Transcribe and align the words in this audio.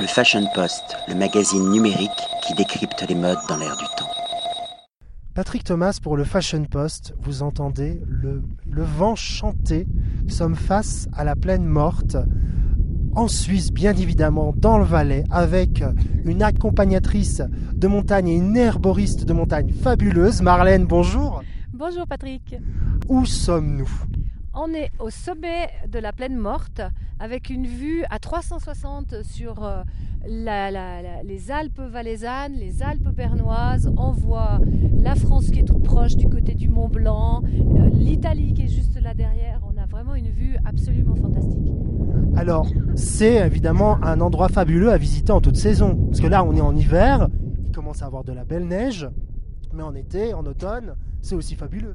Le 0.00 0.06
Fashion 0.06 0.46
Post, 0.54 0.96
le 1.08 1.16
magazine 1.16 1.70
numérique 1.70 2.10
qui 2.46 2.54
décrypte 2.54 3.04
les 3.08 3.16
modes 3.16 3.38
dans 3.48 3.56
l'air 3.56 3.76
du 3.76 3.84
temps. 3.96 4.08
Patrick 5.34 5.64
Thomas 5.64 5.98
pour 6.00 6.16
le 6.16 6.22
Fashion 6.22 6.64
Post, 6.66 7.14
vous 7.20 7.42
entendez 7.42 8.00
le, 8.06 8.42
le 8.70 8.82
vent 8.84 9.16
chanter. 9.16 9.88
Nous 10.22 10.30
sommes 10.30 10.54
face 10.54 11.08
à 11.16 11.24
la 11.24 11.34
plaine 11.34 11.64
morte, 11.64 12.16
en 13.16 13.26
Suisse 13.26 13.72
bien 13.72 13.96
évidemment, 13.96 14.54
dans 14.56 14.78
le 14.78 14.84
Valais, 14.84 15.24
avec 15.30 15.82
une 16.24 16.44
accompagnatrice 16.44 17.42
de 17.74 17.88
montagne 17.88 18.28
et 18.28 18.36
une 18.36 18.56
herboriste 18.56 19.24
de 19.24 19.32
montagne 19.32 19.72
fabuleuse. 19.72 20.42
Marlène, 20.42 20.86
bonjour. 20.86 21.42
Bonjour 21.72 22.06
Patrick. 22.06 22.56
Où 23.08 23.26
sommes-nous? 23.26 23.90
On 24.60 24.74
est 24.74 24.90
au 24.98 25.08
sommet 25.08 25.68
de 25.88 26.00
la 26.00 26.12
plaine 26.12 26.36
morte 26.36 26.82
avec 27.20 27.48
une 27.48 27.64
vue 27.64 28.02
à 28.10 28.18
360 28.18 29.22
sur 29.22 29.64
euh, 29.64 29.84
les 30.26 31.50
Alpes 31.52 31.80
valaisannes, 31.80 32.54
les 32.54 32.82
Alpes 32.82 33.08
bernoises. 33.08 33.88
On 33.96 34.10
voit 34.10 34.58
la 34.98 35.14
France 35.14 35.52
qui 35.52 35.60
est 35.60 35.64
toute 35.64 35.84
proche 35.84 36.16
du 36.16 36.28
côté 36.28 36.54
du 36.54 36.68
Mont 36.68 36.88
Blanc, 36.88 37.44
euh, 37.44 37.88
l'Italie 37.92 38.52
qui 38.52 38.62
est 38.62 38.68
juste 38.68 39.00
là 39.00 39.14
derrière. 39.14 39.60
On 39.62 39.80
a 39.80 39.86
vraiment 39.86 40.16
une 40.16 40.30
vue 40.30 40.56
absolument 40.64 41.14
fantastique. 41.14 41.70
Alors, 42.34 42.66
c'est 42.96 43.36
évidemment 43.36 44.02
un 44.02 44.20
endroit 44.20 44.48
fabuleux 44.48 44.90
à 44.90 44.98
visiter 44.98 45.30
en 45.30 45.40
toute 45.40 45.56
saison. 45.56 45.94
Parce 46.08 46.18
que 46.18 46.26
là, 46.26 46.42
on 46.42 46.56
est 46.56 46.60
en 46.60 46.74
hiver, 46.74 47.28
il 47.64 47.70
commence 47.70 48.02
à 48.02 48.06
avoir 48.06 48.24
de 48.24 48.32
la 48.32 48.44
belle 48.44 48.66
neige, 48.66 49.08
mais 49.72 49.84
en 49.84 49.94
été, 49.94 50.34
en 50.34 50.44
automne, 50.44 50.96
c'est 51.22 51.36
aussi 51.36 51.54
fabuleux. 51.54 51.94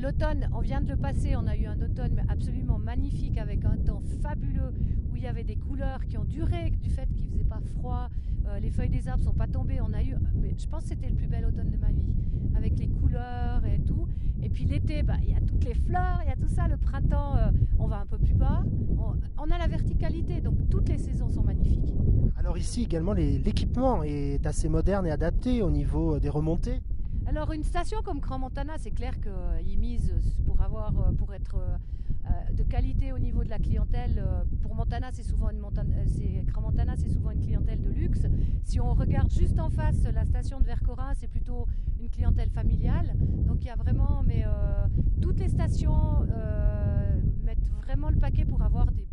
L'automne, 0.00 0.48
on 0.54 0.60
vient 0.60 0.80
de 0.80 0.88
le 0.88 0.96
passer, 0.96 1.34
on 1.34 1.46
a 1.48 1.56
eu 1.56 1.66
un 1.66 1.80
automne 1.82 2.22
absolument 2.28 2.78
magnifique 2.78 3.36
avec 3.36 3.64
un 3.64 3.76
temps 3.76 4.00
fabuleux 4.22 4.72
où 5.10 5.16
il 5.16 5.24
y 5.24 5.26
avait 5.26 5.42
des 5.42 5.56
couleurs 5.56 6.04
qui 6.06 6.16
ont 6.16 6.24
duré 6.24 6.70
du 6.70 6.88
fait 6.88 7.08
qu'il 7.12 7.28
faisait 7.28 7.42
pas 7.42 7.58
froid, 7.74 8.08
euh, 8.46 8.60
les 8.60 8.70
feuilles 8.70 8.90
des 8.90 9.08
arbres 9.08 9.24
sont 9.24 9.34
pas 9.34 9.48
tombées, 9.48 9.80
on 9.80 9.92
a 9.92 10.00
je 10.02 10.66
pense 10.68 10.84
que 10.84 10.90
c'était 10.90 11.08
le 11.08 11.16
plus 11.16 11.26
bel 11.26 11.44
automne 11.44 11.70
de 11.70 11.76
ma 11.76 11.90
vie 11.90 12.14
avec 12.56 12.78
les 12.78 12.86
couleurs 12.86 13.64
et 13.64 13.80
tout. 13.80 14.06
Et 14.40 14.48
puis 14.48 14.64
l'été, 14.66 15.02
bah, 15.02 15.16
il 15.22 15.30
y 15.30 15.34
a 15.34 15.40
toutes 15.40 15.64
les 15.64 15.74
fleurs, 15.74 16.20
il 16.24 16.28
y 16.28 16.32
a 16.32 16.36
tout 16.36 16.48
ça. 16.48 16.68
Le 16.68 16.76
printemps, 16.76 17.36
euh, 17.36 17.50
on 17.80 17.88
va 17.88 17.98
un 17.98 18.06
peu 18.06 18.18
plus 18.18 18.34
bas, 18.34 18.62
on, 18.98 19.16
on 19.36 19.50
a 19.50 19.58
la 19.58 19.66
verticalité, 19.66 20.40
donc 20.40 20.54
toutes 20.70 20.88
les 20.88 20.98
saisons 20.98 21.28
sont 21.28 21.42
magnifiques. 21.42 21.92
Alors 22.36 22.56
ici 22.56 22.84
également, 22.84 23.14
l'équipement 23.14 24.04
est 24.04 24.46
assez 24.46 24.68
moderne 24.68 25.06
et 25.08 25.10
adapté 25.10 25.60
au 25.62 25.70
niveau 25.70 26.14
euh, 26.14 26.20
des 26.20 26.28
remontées. 26.28 26.82
Alors 27.28 27.52
une 27.52 27.62
station 27.62 27.98
comme 28.02 28.20
Grand 28.20 28.38
Montana, 28.38 28.78
c'est 28.78 28.90
clair 28.90 29.12
qu'ils 29.20 29.78
misent 29.78 30.14
pour 30.46 30.62
avoir, 30.62 30.98
euh, 30.98 31.12
pour 31.12 31.34
être 31.34 31.56
euh, 31.56 31.76
euh, 32.24 32.52
de 32.54 32.62
qualité 32.62 33.12
au 33.12 33.18
niveau 33.18 33.44
de 33.44 33.50
la 33.50 33.58
clientèle. 33.58 34.18
euh, 34.26 34.44
Pour 34.62 34.74
Montana, 34.74 35.08
c'est 35.12 35.22
souvent 35.22 35.50
une 35.50 35.58
Montana, 35.58 35.94
euh, 35.94 36.94
c'est 36.96 37.10
souvent 37.10 37.30
une 37.32 37.40
clientèle 37.40 37.82
de 37.82 37.90
luxe. 37.90 38.26
Si 38.64 38.80
on 38.80 38.94
regarde 38.94 39.30
juste 39.30 39.60
en 39.60 39.68
face 39.68 40.04
la 40.04 40.24
station 40.24 40.58
de 40.58 40.64
Vercorin, 40.64 41.12
c'est 41.16 41.28
plutôt 41.28 41.66
une 42.00 42.08
clientèle 42.08 42.48
familiale. 42.48 43.12
Donc 43.46 43.58
il 43.60 43.66
y 43.66 43.70
a 43.70 43.76
vraiment, 43.76 44.22
mais 44.26 44.44
euh, 44.46 44.86
toutes 45.20 45.38
les 45.38 45.48
stations 45.48 46.26
euh, 46.30 47.20
mettent 47.44 47.68
vraiment 47.84 48.08
le 48.08 48.16
paquet 48.16 48.46
pour 48.46 48.62
avoir 48.62 48.86
des 48.90 49.06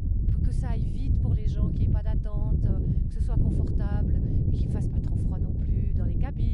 que 0.44 0.52
ça 0.52 0.70
aille 0.70 0.90
vite 0.92 1.20
pour 1.22 1.34
les 1.34 1.48
gens, 1.48 1.70
qu'il 1.70 1.80
n'y 1.82 1.86
ait 1.86 1.90
pas 1.90 2.04
d'attente, 2.04 2.64
euh, 2.66 2.80
que 3.08 3.14
ce 3.14 3.20
soit 3.20 3.36
confortable, 3.36 4.22
qu'il 4.54 4.70
fasse 4.70 4.88
pas 4.88 5.00
trop 5.00 5.18
froid 5.18 5.40
non 5.40 5.54
plus 5.54 5.92
dans 5.98 6.06
les 6.06 6.16
cabines. 6.18 6.45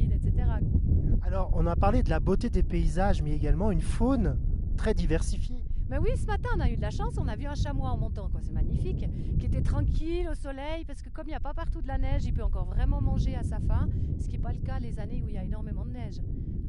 Alors, 1.23 1.51
on 1.55 1.65
a 1.67 1.75
parlé 1.75 2.03
de 2.03 2.09
la 2.09 2.19
beauté 2.19 2.49
des 2.49 2.63
paysages, 2.63 3.21
mais 3.21 3.31
également 3.31 3.71
une 3.71 3.81
faune 3.81 4.37
très 4.77 4.93
diversifiée. 4.93 5.63
Mais 5.89 5.97
oui, 5.97 6.09
ce 6.15 6.25
matin, 6.25 6.49
on 6.55 6.59
a 6.61 6.69
eu 6.69 6.77
de 6.77 6.81
la 6.81 6.89
chance, 6.89 7.15
on 7.17 7.27
a 7.27 7.35
vu 7.35 7.45
un 7.45 7.53
chamois 7.53 7.89
en 7.91 7.97
montant, 7.97 8.29
quoi, 8.29 8.39
c'est 8.41 8.53
magnifique, 8.53 9.05
qui 9.37 9.45
était 9.45 9.61
tranquille 9.61 10.29
au 10.31 10.35
soleil, 10.35 10.85
parce 10.85 11.01
que 11.01 11.09
comme 11.09 11.25
il 11.27 11.31
n'y 11.31 11.35
a 11.35 11.41
pas 11.41 11.53
partout 11.53 11.81
de 11.81 11.87
la 11.87 11.97
neige, 11.97 12.23
il 12.25 12.33
peut 12.33 12.43
encore 12.43 12.65
vraiment 12.65 13.01
manger 13.01 13.35
à 13.35 13.43
sa 13.43 13.59
faim, 13.59 13.89
ce 14.17 14.27
qui 14.27 14.37
n'est 14.37 14.41
pas 14.41 14.53
le 14.53 14.59
cas 14.59 14.79
les 14.79 14.99
années 14.99 15.21
où 15.21 15.27
il 15.27 15.35
y 15.35 15.37
a 15.37 15.43
énormément 15.43 15.85
de 15.85 15.91
neige. 15.91 16.21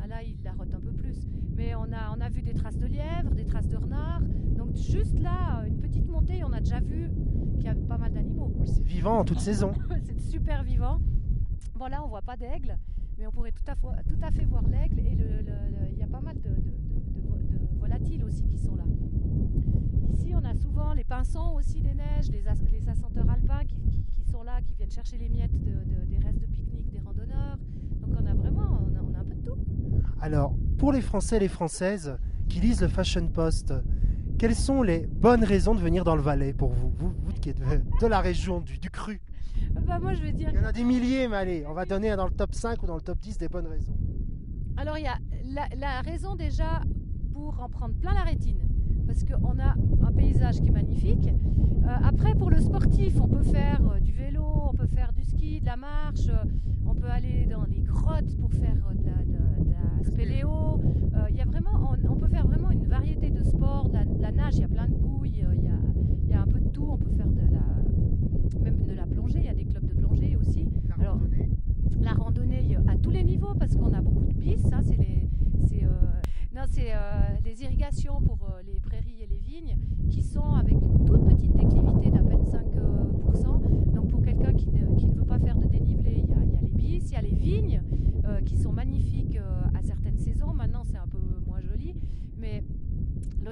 Ah 0.02 0.08
là, 0.08 0.24
il 0.24 0.36
la 0.42 0.52
rote 0.52 0.74
un 0.74 0.80
peu 0.80 0.90
plus. 0.90 1.28
Mais 1.56 1.76
on 1.76 1.92
a, 1.92 2.12
on 2.16 2.20
a 2.20 2.28
vu 2.28 2.42
des 2.42 2.54
traces 2.54 2.76
de 2.76 2.86
lièvre, 2.86 3.30
des 3.34 3.46
traces 3.46 3.68
de 3.68 3.76
renard, 3.76 4.22
donc 4.56 4.74
juste 4.74 5.16
là, 5.20 5.62
une 5.68 5.76
petite 5.80 6.08
montée, 6.08 6.42
on 6.42 6.52
a 6.52 6.58
déjà 6.58 6.80
vu 6.80 7.08
qu'il 7.54 7.64
y 7.64 7.68
avait 7.68 7.80
pas 7.82 7.98
mal 7.98 8.12
d'animaux. 8.12 8.52
Oui, 8.56 8.66
c'est 8.66 8.82
vivant 8.84 9.18
en 9.20 9.24
toute 9.24 9.38
saison. 9.50 9.72
c'est 10.02 10.18
super 10.18 10.64
vivant. 10.64 10.98
Là, 11.90 12.02
on 12.04 12.08
voit 12.08 12.22
pas 12.22 12.36
d'aigle, 12.36 12.78
mais 13.18 13.26
on 13.26 13.32
pourrait 13.32 13.50
tout 13.52 13.68
à, 13.68 14.30
fait 14.30 14.44
voir 14.44 14.62
l'aigle, 14.68 15.00
et 15.00 15.16
il 15.92 15.98
y 15.98 16.02
a 16.02 16.06
pas 16.06 16.20
mal 16.20 16.36
de, 16.40 16.48
de- 16.48 16.54
de- 16.54 17.20
de 17.20 17.20
vo- 17.28 17.36
de 17.36 17.78
volatiles 17.80 18.24
aussi 18.24 18.44
qui 18.48 18.56
sont 18.56 18.76
là. 18.76 18.84
Ici, 20.12 20.32
on 20.34 20.44
a 20.44 20.54
souvent 20.54 20.94
les 20.94 21.04
pinsons 21.04 21.52
aussi 21.54 21.80
des 21.82 21.94
neiges, 21.94 22.30
les, 22.30 22.46
as- 22.46 22.62
les 22.70 22.88
assenteurs 22.88 23.28
alpins 23.28 23.64
qui, 23.66 24.04
sont 24.30 24.42
là, 24.44 24.62
qui 24.62 24.74
viennent 24.74 24.90
chercher 24.90 25.18
les 25.18 25.28
miettes 25.28 25.52
de- 25.60 25.70
de- 25.72 26.04
des 26.06 26.18
restes 26.18 26.38
de 26.40 26.46
pique-nique 26.46 26.90
des 26.90 27.00
randonneurs. 27.00 27.58
Donc 28.00 28.16
on 28.18 28.26
a 28.26 28.34
vraiment, 28.34 28.78
on 28.80 29.14
a, 29.14 29.18
un 29.18 29.24
peu 29.24 29.34
de 29.34 29.42
tout. 29.42 29.58
Alors, 30.20 30.54
pour 30.78 30.92
les 30.92 31.02
Français 31.02 31.36
et 31.36 31.40
les 31.40 31.48
Françaises 31.48 32.16
qui 32.48 32.60
lisent 32.60 32.80
le 32.80 32.88
Fashion 32.88 33.28
Post, 33.28 33.74
quelles 34.38 34.54
sont 34.54 34.82
les 34.82 35.06
bonnes 35.06 35.44
raisons 35.44 35.74
de 35.74 35.80
venir 35.80 36.04
dans 36.04 36.16
le 36.16 36.22
Valais 36.22 36.54
pour 36.54 36.72
vous? 36.72 36.90
Vous, 36.90 37.12
qui 37.40 37.50
êtes 37.50 37.58
de, 37.58 37.82
de 38.00 38.06
la 38.06 38.20
région 38.20 38.60
du, 38.60 38.78
du 38.78 38.88
cru. 38.88 39.20
Bah 39.86 39.98
moi, 40.00 40.14
je 40.14 40.22
vais 40.22 40.32
dire. 40.32 40.50
Il 40.52 40.56
y 40.56 40.58
en 40.64 40.64
a 40.68 40.72
des 40.72 40.84
milliers, 40.84 41.28
mais 41.28 41.36
allez, 41.36 41.64
on 41.68 41.72
va 41.74 41.84
donner 41.84 42.14
dans 42.16 42.26
le 42.26 42.32
top 42.32 42.54
5 42.54 42.82
ou 42.82 42.86
dans 42.86 42.94
le 42.96 43.00
top 43.02 43.18
10 43.20 43.38
des 43.38 43.48
bonnes 43.48 43.66
raisons. 43.66 43.94
Alors 44.76 44.96
il 44.98 45.04
y 45.04 45.06
a 45.06 45.18
la, 45.44 45.68
la 45.76 46.00
raison 46.00 46.34
déjà 46.34 46.80
pour 47.32 47.60
en 47.60 47.68
prendre 47.68 47.94
plein 47.94 48.14
la 48.14 48.22
rétine, 48.22 48.58
parce 49.06 49.22
qu'on 49.24 49.58
a 49.58 49.74
un 50.06 50.12
paysage 50.12 50.60
qui 50.60 50.68
est 50.68 50.72
magnifique. 50.72 51.28
Euh, 51.28 51.88
après 52.04 52.34
pour 52.34 52.50
le 52.50 52.60
sportif, 52.60 53.20
on 53.20 53.28
peut 53.28 53.42
faire 53.42 53.80
euh, 53.94 54.00
du 54.00 54.12
vélo, 54.12 54.44
on 54.72 54.74
peut 54.74 54.86
faire 54.86 55.12
du 55.12 55.24
ski, 55.24 55.60
de 55.60 55.66
la 55.66 55.76
marche, 55.76 56.28
euh, 56.28 56.44
on 56.86 56.94
peut 56.94 57.08
aller 57.10 57.46
dans 57.50 57.64
les 57.64 57.80
grottes 57.80 58.34
pour 58.38 58.50
faire 58.52 58.74
de 58.94 59.04
la, 59.04 59.24
de- 59.24 59.64
de 59.64 59.70
la 59.70 60.04
spéléo. 60.10 60.80
Euh, 61.14 61.26
Il 61.28 61.36
y 61.36 61.40
a 61.40 61.44
vraiment, 61.44 61.70
on, 61.90 62.10
on 62.10 62.16
peut 62.16 62.28
faire 62.28 62.46
vraiment 62.46 62.70
une 62.70 62.86
variété 62.86 63.30
de 63.30 63.42
sports, 63.42 63.88
de 63.88 63.94
la, 63.94 64.04
de 64.06 64.22
la 64.22 64.32
nage, 64.32 64.54
il 64.56 64.60
y 64.60 64.64
a 64.64 64.68
plein 64.68 64.88
de 64.88 64.94
couilles, 64.94 65.32
il 65.34 65.38
y 65.40 65.68
a, 65.68 65.74
il 66.24 66.28
y 66.30 66.34
a 66.34 66.40
un 66.40 66.46
peu 66.46 66.60
de 66.60 66.68
tout. 66.68 66.86
On 66.88 66.96
peut 66.96 67.10
faire 67.16 67.26
de 67.28 67.40
la, 67.52 67.61
même 68.62 68.84
de 68.86 68.92
la 68.94 69.06
plongée, 69.06 69.38
il 69.40 69.44
y 69.44 69.48
a 69.48 69.54
des 69.54 69.64
clubs 69.64 69.86
de 69.86 69.94
plongée 69.94 70.36
aussi. 70.36 70.68
La 70.88 70.94
Alors, 70.96 71.14
randonnée 71.14 71.50
la 72.00 72.12
randonnée 72.14 72.76
euh, 72.76 72.90
à 72.92 72.96
tous 72.96 73.10
les 73.10 73.22
niveaux 73.22 73.54
parce 73.58 73.76
qu'on 73.76 73.92
a 73.92 74.00
beaucoup 74.00 74.24
de 74.24 74.34
pistes. 74.34 74.72
hein, 74.72 74.80
c'est 74.82 74.96
les, 74.96 75.28
c'est, 75.68 75.84
euh, 75.84 75.88
non, 76.54 76.62
c'est 76.68 76.92
euh, 76.92 76.96
les 77.44 77.62
irrigations 77.62 78.20
pour 78.20 78.48
les 78.66 78.80
prairies 78.80 79.22
et 79.22 79.26
les 79.26 79.38
vignes 79.38 79.76
qui 80.10 80.22
sont 80.22 80.52
avec 80.54 80.74
une 80.74 81.04
toute 81.04 81.24
petite 81.26 81.52
déclivité 81.54 82.10
d'à 82.10 82.22
peine 82.22 82.42
5%. 82.42 83.92
Donc 83.94 84.08
pour 84.08 84.22
quelqu'un 84.22 84.52
qui 84.54 84.68
ne, 84.70 84.96
qui 84.96 85.06
ne 85.06 85.14
veut 85.14 85.24
pas 85.24 85.38
faire 85.38 85.56
de 85.56 85.66
dénivelé, 85.66 86.24
il 86.24 86.30
y 86.30 86.32
a, 86.32 86.42
il 86.44 86.52
y 86.52 86.56
a 86.56 86.60
les 86.60 86.70
bis, 86.70 87.04
il 87.10 87.12
y 87.12 87.16
a 87.16 87.22
les 87.22 87.34
vignes 87.34 87.82
qui 88.46 88.56
sont 88.56 88.72
magnifiques 88.72 89.36
euh, 89.36 89.62
à 89.78 89.82
certaines 89.82 90.18
saisons. 90.18 90.52
Maintenant 90.54 90.82
c'est 90.84 90.96
un 90.96 91.06
peu 91.06 91.18
moins 91.46 91.60
joli, 91.60 91.94
mais 92.38 92.64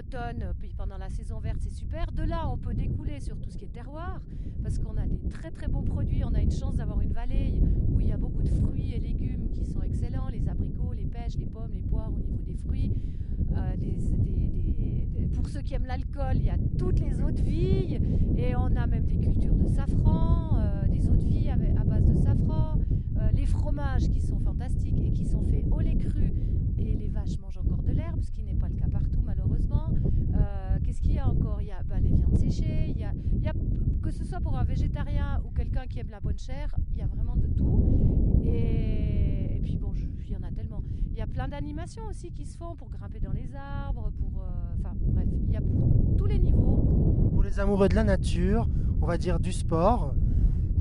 l'automne, 0.00 0.43
euh, 0.43 0.53
pendant 0.77 0.97
la 0.99 1.11
saison 1.11 1.38
verte, 1.41 1.59
c'est 1.61 1.72
super. 1.75 2.11
De 2.12 2.22
là, 2.22 2.49
on 2.50 2.56
peut 2.56 2.72
découler 2.75 3.21
sur 3.21 3.38
tout 3.38 3.50
ce 3.50 3.59
qui 3.59 3.65
est 3.66 3.72
terroir, 3.72 4.21
parce 4.62 4.78
qu'on 4.78 4.97
a 4.97 5.06
des 5.06 5.19
très 5.28 5.50
très 5.50 5.69
bons 5.69 5.83
produits. 5.83 6.25
On 6.25 6.33
a 6.34 6.41
une 6.41 6.50
chance 6.50 6.77
d'avoir 6.77 7.00
une 7.03 7.12
vallée 7.12 7.61
où 7.91 8.00
il 8.00 8.09
y 8.09 8.12
a 8.12 8.16
beaucoup 8.16 8.43
de 8.43 8.49
fruits 8.49 8.93
et 8.94 9.00
légumes 9.00 9.50
qui 9.50 9.65
sont 9.66 9.83
excellents, 9.83 10.28
les 10.28 10.49
abricots, 10.49 10.93
les 10.94 11.05
pêches, 11.06 11.37
les 11.37 11.47
pommes, 11.47 11.72
les 11.75 11.83
poires 11.83 12.11
au 12.15 12.19
niveau 12.19 12.43
des 12.47 12.55
fruits. 12.56 12.94
Euh, 13.56 13.77
des- 13.77 13.97
des- 13.97 15.27
pour 15.34 15.49
ceux 15.49 15.61
qui 15.61 15.75
aiment 15.75 15.87
l'alcool, 15.87 16.37
il 16.37 16.44
y 16.44 16.50
a 16.50 16.59
toutes 16.78 17.00
les 17.00 17.21
eaux 17.21 17.31
de 17.31 17.43
vie, 17.43 17.99
et 18.37 18.56
on 18.56 18.75
a 18.77 18.87
même 18.87 19.05
des 19.05 19.17
cultures 19.19 19.55
de 19.55 19.67
safran, 19.67 20.56
euh, 20.59 20.87
des 20.88 21.09
eaux 21.09 21.17
de 21.17 21.25
vie 21.25 21.49
à 21.50 21.56
base 21.84 22.05
de 22.06 22.15
safran, 22.15 22.78
les 23.34 23.47
fromages 23.47 24.09
qui 24.09 24.21
sont 24.21 24.38
fantastiques 24.41 25.00
et 25.05 25.12
qui 25.12 25.25
sont 25.27 25.43
faits 25.43 25.65
au 25.71 25.81
lait 25.81 25.97
cru, 25.97 26.32
et 26.78 26.94
les 26.97 27.09
vaches 27.09 27.38
mangent 27.38 27.59
encore 27.59 27.82
de 27.82 27.93
l'herbe, 27.93 28.21
ce 28.22 28.31
qui 28.32 28.43
n'est 28.43 28.55
pas 28.55 28.69
le 28.69 28.75
cas 28.77 28.88
partout 28.88 29.21
malheureusement. 29.25 29.88
Euh, 30.34 30.78
Qu'est-ce 30.82 31.00
qu'il 31.00 31.12
y 31.15 31.19
a 31.19 31.28
encore 31.28 31.61
Il 31.61 31.69
y 31.69 31.71
a 31.72 31.82
bah, 31.88 32.00
les 32.00 32.09
viandes 32.11 32.37
séchées, 32.37 32.87
il 32.88 32.99
y 32.99 33.05
a, 33.05 33.12
il 33.32 33.43
y 33.43 33.49
a- 33.49 33.55
que 34.03 34.11
ce 34.11 34.25
soit 34.25 34.41
pour 34.41 34.56
un 34.56 34.65
végétarien 34.65 35.41
ou 35.44 35.50
quelqu'un 35.50 35.87
qui 35.87 35.99
aime 35.99 36.11
la 36.11 36.21
bonne 36.21 36.38
chair, 36.38 36.75
il 36.93 36.99
y 36.99 37.02
a 37.02 37.06
vraiment 37.06 37.37
de 37.37 37.47
tout. 37.49 38.41
Et, 38.44 39.56
et 39.56 39.61
puis 39.62 39.76
bon, 39.76 39.93
il 39.94 40.32
y 40.32 40.37
en 40.37 40.43
a 40.43 40.50
tellement. 40.50 40.82
Il 41.11 41.19
y 41.19 41.23
a 41.23 41.26
plein 41.26 41.49
d'animations 41.49 42.05
aussi 42.08 42.31
qui 42.31 42.47
se 42.47 42.56
font 42.56 42.75
pour 42.76 42.88
grimper 42.91 43.20
dans 43.20 43.32
les 43.32 43.55
arbres, 43.55 44.11
pour, 44.19 44.43
euh, 44.43 44.75
enfin 44.79 44.94
bref, 45.00 45.29
il 45.43 45.50
y 45.50 45.56
a 45.56 45.61
pour 45.61 46.17
tous 46.17 46.26
les 46.26 46.38
niveaux. 46.38 47.31
Pour 47.32 47.43
les 47.43 47.61
amoureux 47.61 47.88
de 47.88 47.94
la 47.94 48.05
nature, 48.05 48.69
on 49.02 49.06
va 49.06 49.19
dire 49.19 49.38
du 49.38 49.52
sport, 49.52 50.14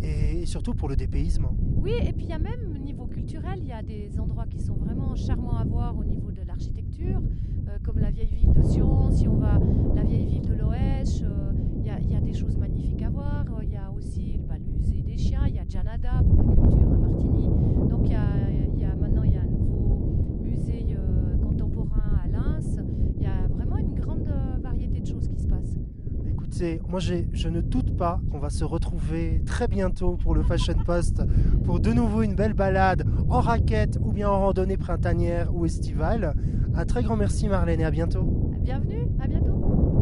et 0.01 0.45
surtout 0.45 0.73
pour 0.73 0.87
le 0.87 0.95
dépaysement. 0.95 1.53
Oui, 1.75 1.93
et 2.01 2.13
puis 2.13 2.25
il 2.25 2.29
y 2.29 2.33
a 2.33 2.39
même 2.39 2.73
au 2.73 2.77
niveau 2.77 3.05
culturel, 3.05 3.59
il 3.59 3.67
y 3.67 3.71
a 3.71 3.81
des 3.81 4.19
endroits 4.19 4.45
qui 4.45 4.59
sont 4.59 4.75
vraiment 4.75 5.15
charmants 5.15 5.57
à 5.57 5.63
voir 5.63 5.97
au 5.97 6.05
niveau 6.05 6.31
de 6.31 6.41
l'architecture, 6.45 7.21
euh, 7.67 7.77
comme 7.83 7.99
la 7.99 8.11
vieille 8.11 8.33
ville 8.33 8.53
de 8.53 8.61
Sion, 8.61 9.11
si 9.11 9.27
on 9.27 9.37
va 9.37 9.59
la 9.95 10.03
vieille 10.03 10.25
ville 10.25 10.47
de 10.47 10.53
Loèche, 10.53 11.21
euh, 11.23 11.38
il 12.09 12.13
y 12.13 12.17
a 12.17 12.21
des 12.21 12.33
choses 12.33 12.57
magnifiques 12.57 13.01
à 13.03 13.09
voir. 13.09 13.45
Euh, 13.49 13.63
il 13.63 13.71
y 13.71 13.77
a 13.77 13.91
aussi 13.91 14.39
bah, 14.47 14.55
le 14.57 14.77
musée 14.77 15.03
des 15.03 15.17
chiens, 15.17 15.43
il 15.47 15.55
y 15.55 15.59
a 15.59 15.65
Janada 15.67 16.23
pour 16.25 16.43
la 16.43 16.55
culture 16.55 16.91
à 16.91 16.97
Martigny. 16.97 17.49
Donc 17.89 18.01
il 18.05 18.11
y 18.11 18.85
a, 18.85 18.95
maintenant 18.95 19.23
il 19.23 19.33
y 19.33 19.37
a 19.37 19.41
un 19.41 19.45
nouveau 19.45 20.39
musée 20.41 20.95
euh, 20.97 21.37
contemporain 21.37 22.21
à 22.23 22.27
Lens. 22.27 22.79
Il 23.15 23.23
y 23.23 23.27
a 23.27 23.47
vraiment 23.49 23.77
une 23.77 23.93
grande 23.93 24.27
euh, 24.27 24.59
variété 24.59 25.01
de 25.01 25.05
choses 25.05 25.27
qui 25.27 25.39
se 25.39 25.47
passent. 25.47 25.77
Écoutez, 26.27 26.81
moi 26.89 26.99
je 26.99 27.49
ne 27.49 27.61
doute 27.61 27.95
pas 27.95 28.19
qu'on 28.31 28.39
va 28.39 28.49
se 28.49 28.63
retrouver 28.63 29.41
très 29.45 29.67
bientôt 29.67 30.17
pour 30.17 30.33
le 30.33 30.41
Fashion 30.41 30.73
Post 30.85 31.21
pour 31.63 31.79
de 31.79 31.93
nouveau 31.93 32.23
une 32.23 32.33
belle 32.33 32.53
balade 32.53 33.05
en 33.29 33.39
raquette 33.39 33.99
ou 34.01 34.11
bien 34.11 34.29
en 34.29 34.39
randonnée 34.39 34.77
printanière 34.77 35.53
ou 35.53 35.65
estivale. 35.65 36.33
Un 36.73 36.85
très 36.85 37.03
grand 37.03 37.17
merci 37.17 37.47
Marlène 37.47 37.81
et 37.81 37.85
à 37.85 37.91
bientôt. 37.91 38.23
Bienvenue, 38.61 39.07
à 39.19 39.27
bientôt 39.27 40.01